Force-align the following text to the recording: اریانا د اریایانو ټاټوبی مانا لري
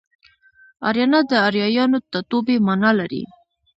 اریانا 0.87 1.19
د 1.31 1.33
اریایانو 1.47 1.97
ټاټوبی 2.11 2.55
مانا 2.65 2.91
لري 2.99 3.23